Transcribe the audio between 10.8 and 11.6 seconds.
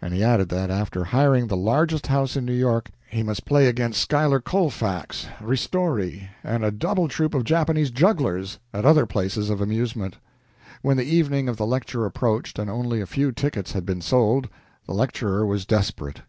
When the evening of